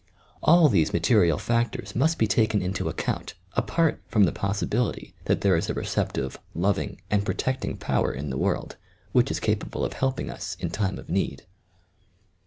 [0.41, 5.55] All these material factors must be taken into account, apart from the [wssibility that there
[5.55, 8.77] is a receptive, loving and protecting power in the world,
[9.11, 11.45] which is capable of helping ua in time of need.